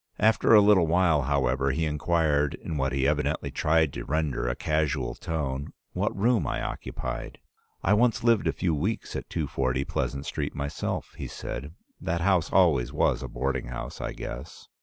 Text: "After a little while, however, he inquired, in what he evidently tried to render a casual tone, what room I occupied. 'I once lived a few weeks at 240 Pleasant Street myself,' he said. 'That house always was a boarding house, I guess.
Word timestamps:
"After 0.17 0.55
a 0.55 0.61
little 0.61 0.87
while, 0.87 1.21
however, 1.21 1.69
he 1.69 1.85
inquired, 1.85 2.55
in 2.55 2.75
what 2.75 2.91
he 2.91 3.07
evidently 3.07 3.51
tried 3.51 3.93
to 3.93 4.03
render 4.03 4.47
a 4.47 4.55
casual 4.55 5.13
tone, 5.13 5.73
what 5.93 6.17
room 6.17 6.47
I 6.47 6.59
occupied. 6.63 7.37
'I 7.83 7.93
once 7.93 8.23
lived 8.23 8.47
a 8.47 8.51
few 8.51 8.73
weeks 8.73 9.15
at 9.15 9.29
240 9.29 9.85
Pleasant 9.85 10.25
Street 10.25 10.55
myself,' 10.55 11.13
he 11.19 11.27
said. 11.27 11.73
'That 11.99 12.21
house 12.21 12.51
always 12.51 12.91
was 12.91 13.21
a 13.21 13.27
boarding 13.27 13.67
house, 13.67 14.01
I 14.01 14.13
guess. 14.13 14.69